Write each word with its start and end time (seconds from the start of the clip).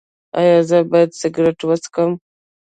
ایا 0.39 0.57
زه 0.69 0.77
باید 0.91 1.11
سګرټ 1.21 1.59
وڅکوم؟ 1.65 2.11